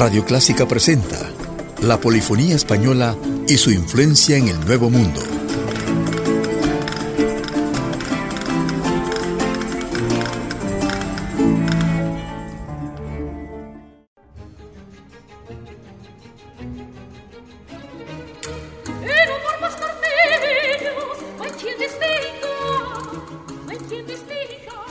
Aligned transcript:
Radio 0.00 0.24
Clásica 0.24 0.66
presenta 0.66 1.30
la 1.82 2.00
polifonía 2.00 2.56
española 2.56 3.18
y 3.46 3.58
su 3.58 3.70
influencia 3.70 4.38
en 4.38 4.48
el 4.48 4.58
Nuevo 4.64 4.88
Mundo. 4.88 5.20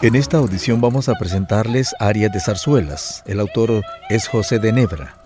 En 0.02 0.16
esta 0.16 0.38
audición 0.38 0.80
vamos 0.80 1.10
a 1.10 1.16
presentarles 1.16 1.94
arias 2.00 2.32
de 2.32 2.40
zarzuelas. 2.40 3.22
El 3.26 3.42
autor 3.42 3.84
es 4.10 4.30
José 4.30 4.58
de 4.58 4.72
Nebra. 4.72 5.22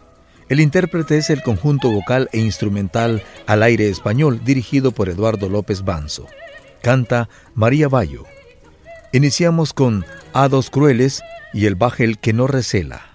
El 0.50 0.59
intérprete 0.59 1.20
es 1.20 1.30
el 1.30 1.44
conjunto 1.44 1.92
vocal 1.92 2.28
e 2.31 2.39
instrumental 2.39 3.22
al 3.45 3.61
aire 3.61 3.88
español 3.88 4.42
dirigido 4.44 4.92
por 4.92 5.09
Eduardo 5.09 5.48
López 5.48 5.83
Banzo. 5.83 6.25
Canta 6.81 7.30
María 7.53 7.88
Bayo. 7.88 8.23
Iniciamos 9.11 9.73
con 9.73 10.06
Hados 10.33 10.72
Crueles 10.72 11.22
y 11.53 11.67
el 11.67 11.76
bajel 11.76 12.17
que 12.17 12.33
no 12.33 12.48
recela. 12.48 13.12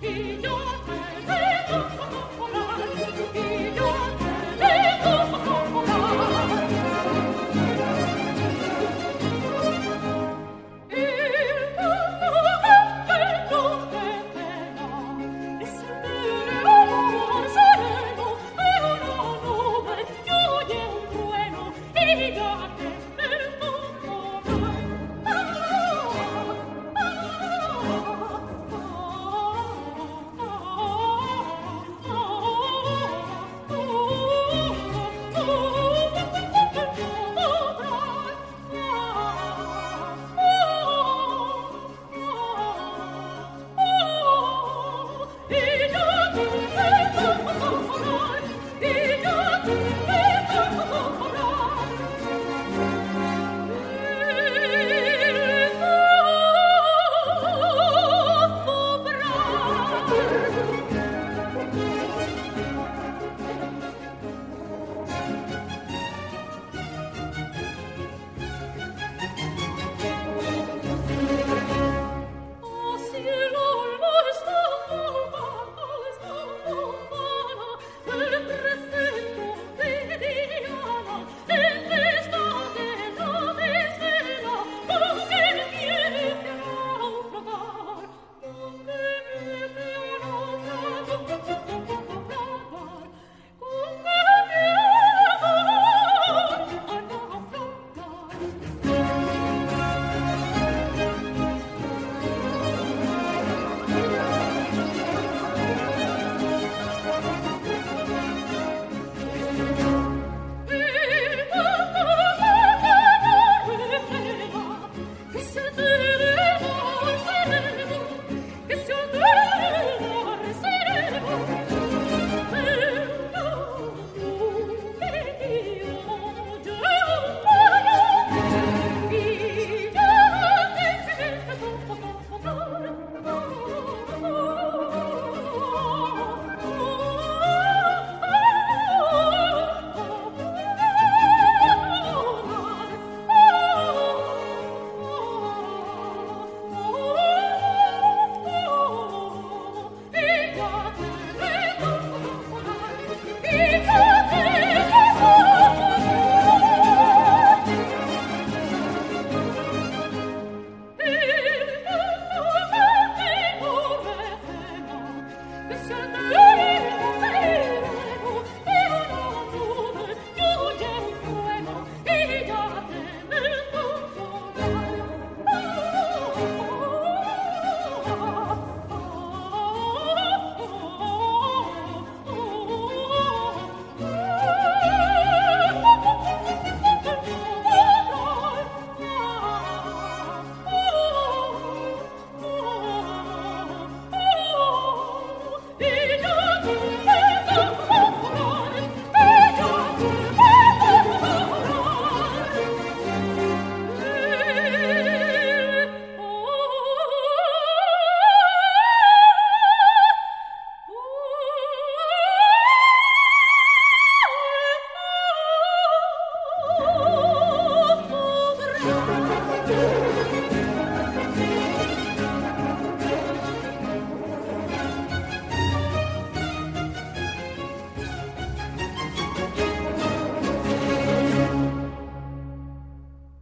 filho. 0.00 0.57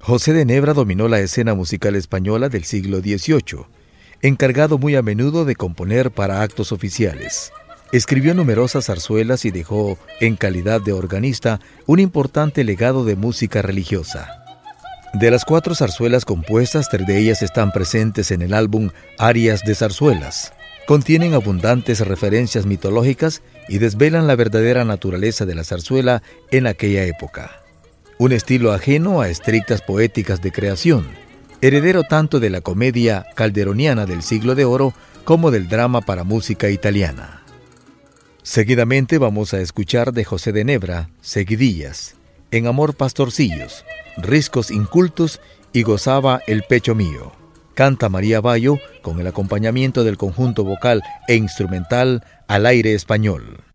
José 0.07 0.33
de 0.33 0.45
Nebra 0.45 0.73
dominó 0.73 1.09
la 1.09 1.19
escena 1.19 1.55
musical 1.55 1.97
española 1.97 2.49
del 2.49 2.63
siglo 2.63 3.01
XVIII, 3.01 3.67
encargado 4.23 4.79
muy 4.79 4.95
a 4.95 5.03
menudo 5.03 5.45
de 5.45 5.57
componer 5.57 6.13
para 6.13 6.43
actos 6.43 6.71
oficiales. 6.71 7.51
Escribió 7.91 8.33
numerosas 8.33 8.87
zarzuelas 8.87 9.45
y 9.45 9.51
dejó, 9.51 9.99
en 10.21 10.37
calidad 10.37 10.81
de 10.81 10.93
organista, 10.93 11.59
un 11.87 11.99
importante 11.99 12.63
legado 12.63 13.05
de 13.05 13.17
música 13.17 13.63
religiosa. 13.63 14.29
De 15.13 15.29
las 15.29 15.45
cuatro 15.45 15.75
zarzuelas 15.75 16.25
compuestas, 16.25 16.89
tres 16.89 17.05
de 17.05 17.19
ellas 17.19 17.43
están 17.43 17.73
presentes 17.73 18.31
en 18.31 18.43
el 18.43 18.55
álbum 18.55 18.91
Arias 19.19 19.63
de 19.65 19.75
zarzuelas. 19.75 20.53
Contienen 20.87 21.35
abundantes 21.35 21.99
referencias 22.07 22.65
mitológicas 22.65 23.43
y 23.69 23.79
desvelan 23.79 24.29
la 24.29 24.37
verdadera 24.37 24.85
naturaleza 24.85 25.47
de 25.47 25.57
la 25.57 25.65
zarzuela 25.65 26.23
en 26.53 26.69
aquella 26.69 27.03
época 27.03 27.66
un 28.19 28.33
estilo 28.33 28.73
ajeno 28.73 29.21
a 29.21 29.29
estrictas 29.29 29.83
poéticas 29.83 30.41
de 30.41 30.53
creación, 30.53 31.07
heredero 31.61 32.03
tanto 32.03 32.41
de 32.41 32.51
la 32.51 32.61
comedia 32.61 33.27
calderoniana 33.35 34.07
del 34.07 34.23
siglo 34.23 34.55
de 34.55 34.65
oro 34.65 34.95
como 35.25 35.51
del 35.51 35.69
drama 35.69 36.01
para 36.01 36.25
música 36.25 36.71
italiana. 36.71 37.43
Seguidamente 38.43 39.19
vamos 39.19 39.53
a 39.55 39.61
escuchar 39.61 40.13
de 40.13 40.25
José 40.25 40.53
de 40.53 40.65
Nebra, 40.65 41.11
Seguidillas, 41.21 42.15
En 42.51 42.67
Amor 42.67 42.95
Pastorcillos, 42.95 43.85
Riscos 44.17 44.71
Incultos 44.71 45.41
y 45.73 45.83
Gozaba 45.83 46.41
el 46.47 46.63
Pecho 46.63 46.95
Mío. 46.95 47.33
Canta 47.75 48.09
María 48.09 48.41
Bayo 48.41 48.79
con 49.03 49.21
el 49.21 49.27
acompañamiento 49.27 50.05
del 50.05 50.17
conjunto 50.17 50.65
vocal 50.65 51.03
e 51.29 51.35
instrumental 51.35 52.25
al 52.47 52.65
aire 52.65 52.95
español. 52.95 53.66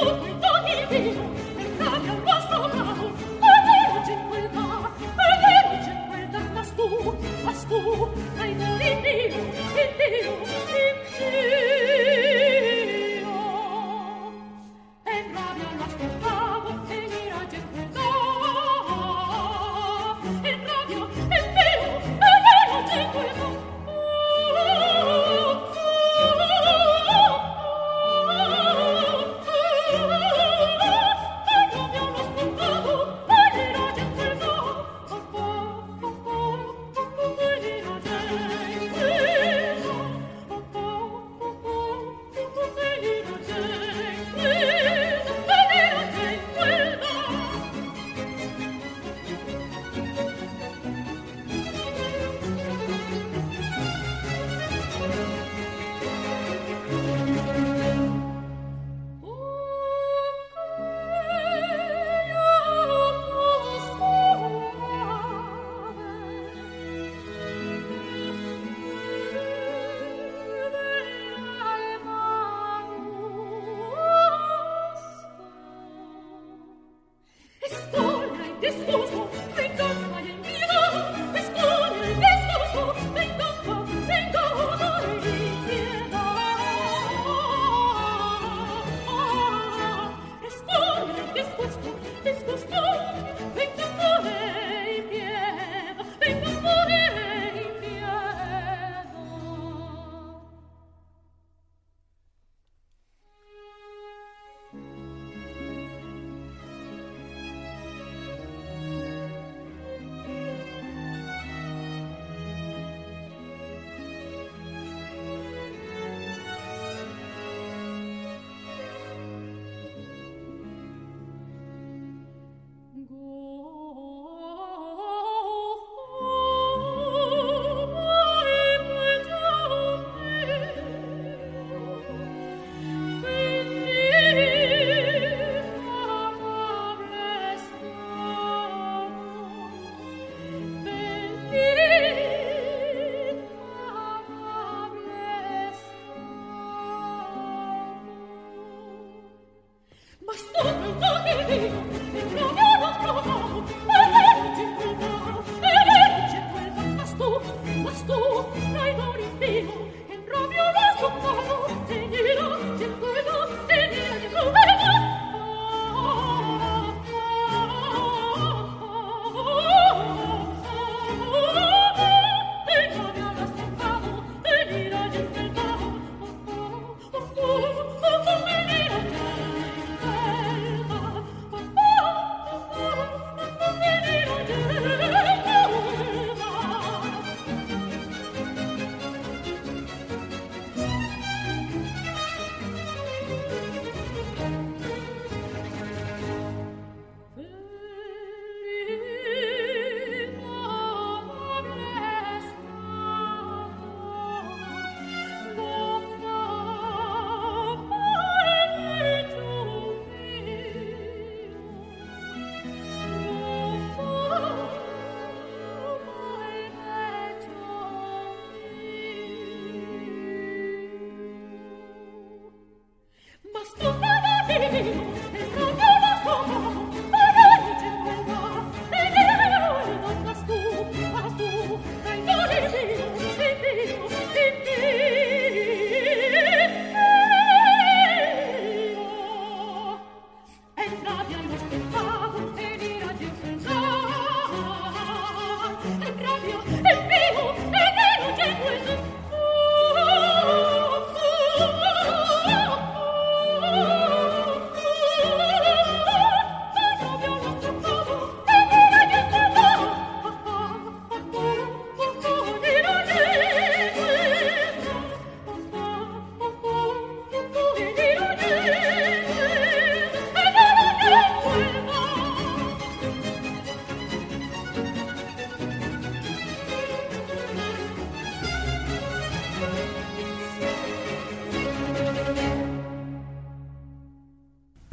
Dimmi, 0.00 0.12
dimmi, 0.90 1.04
dimmi 1.04 1.29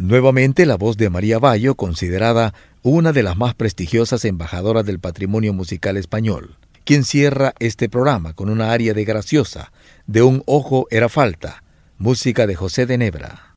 Nuevamente 0.08 0.66
la 0.66 0.78
voz 0.78 0.96
de 0.96 1.10
María 1.10 1.38
Bayo, 1.38 1.76
considerada 1.76 2.54
una 2.82 3.12
de 3.12 3.24
las 3.24 3.36
más 3.36 3.56
prestigiosas 3.56 4.24
embajadoras 4.24 4.86
del 4.86 5.02
patrimonio 5.02 5.52
musical 5.52 5.98
español, 5.98 6.56
quien 6.86 7.04
cierra 7.04 7.54
este 7.60 7.90
programa 7.90 8.32
con 8.32 8.48
una 8.48 8.72
aria 8.72 8.94
de 8.94 9.04
graciosa, 9.04 9.74
de 10.06 10.24
un 10.24 10.44
ojo 10.46 10.88
era 10.92 11.10
falta, 11.10 11.62
música 11.98 12.48
de 12.48 12.56
José 12.56 12.86
de 12.86 12.98
Nebra. 12.98 13.57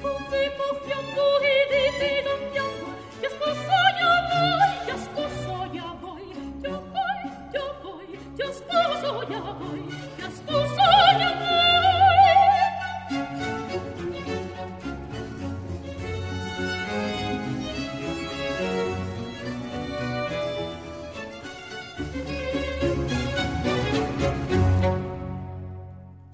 Respondei 0.00 0.50
porque 0.50 0.92
eu 0.92 1.37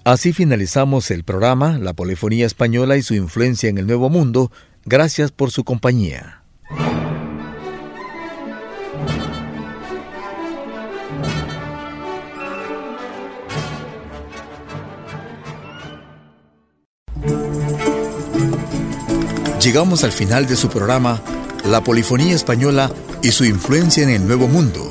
Así 0.05 0.33
finalizamos 0.33 1.09
el 1.09 1.23
programa 1.23 1.79
La 1.79 1.93
Polifonía 1.93 2.45
Española 2.45 2.95
y 2.95 3.01
su 3.01 3.15
influencia 3.15 3.69
en 3.69 3.79
el 3.79 3.87
Nuevo 3.87 4.11
Mundo. 4.11 4.51
Gracias 4.85 5.31
por 5.31 5.49
su 5.49 5.63
compañía. 5.63 6.43
Llegamos 19.59 20.03
al 20.03 20.11
final 20.11 20.45
de 20.45 20.55
su 20.55 20.69
programa 20.69 21.19
La 21.67 21.83
Polifonía 21.83 22.35
Española 22.35 22.91
y 23.23 23.31
su 23.31 23.43
influencia 23.43 24.03
en 24.03 24.11
el 24.11 24.27
Nuevo 24.27 24.47
Mundo, 24.47 24.83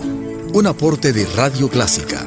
un 0.53 0.66
aporte 0.66 1.12
de 1.12 1.24
Radio 1.37 1.68
Clásica. 1.68 2.27